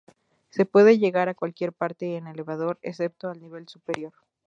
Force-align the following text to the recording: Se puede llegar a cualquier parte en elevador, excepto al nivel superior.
Se 0.49 0.65
puede 0.65 0.97
llegar 0.97 1.29
a 1.29 1.35
cualquier 1.35 1.73
parte 1.73 2.17
en 2.17 2.25
elevador, 2.25 2.79
excepto 2.81 3.29
al 3.29 3.39
nivel 3.39 3.67
superior. 3.67 4.13